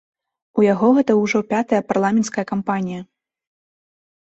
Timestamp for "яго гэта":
0.73-1.17